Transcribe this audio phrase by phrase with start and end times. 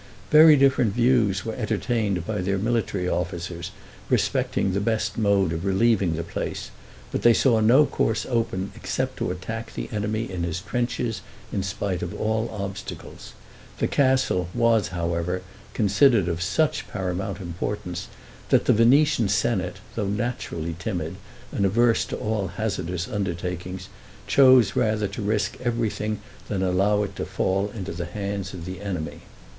[0.31, 3.69] Very different views were entertained by their military officers
[4.09, 6.71] respecting the best mode of relieving the place,
[7.11, 11.21] but they saw no course open except to attack the enemy in his trenches,
[11.53, 13.33] in spite of all obstacles.
[13.77, 15.43] The castle was, however,
[15.75, 18.07] considered of such paramount importance,
[18.49, 21.17] that the Venetian senate, though naturally timid,
[21.51, 23.87] and averse to all hazardous undertakings,
[24.25, 28.81] chose rather to risk everything than allow it to fall into the hands of the
[28.81, 29.19] enemy.